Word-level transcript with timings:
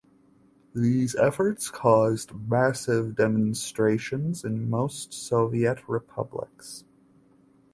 These 0.73 1.13
efforts 1.17 1.69
caused 1.69 2.33
massive 2.33 3.13
demonstrations 3.15 4.43
in 4.43 4.67
most 4.67 5.13
Soviet 5.13 5.87
republics. 5.87 6.85